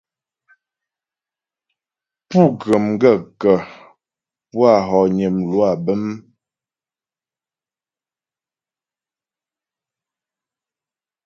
Pú 2.27 2.39
ghə̀ 2.59 2.77
m 2.83 2.85
gaə̂kə́ 3.01 3.57
pú 4.49 4.57
a 4.71 4.73
hɔgnə 4.87 5.25
mlwâ 5.37 5.69
bə̂m? 5.85 6.03